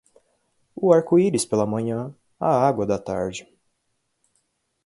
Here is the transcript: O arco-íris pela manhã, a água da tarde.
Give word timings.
O 0.75 0.91
arco-íris 0.91 1.45
pela 1.45 1.63
manhã, 1.63 2.11
a 2.39 2.67
água 2.67 2.87
da 2.87 2.97
tarde. 2.97 3.47